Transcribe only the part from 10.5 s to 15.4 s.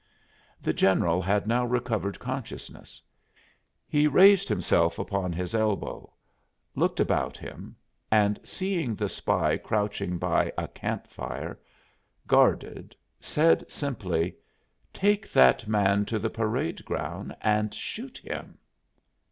a camp fire, guarded, said simply: "Take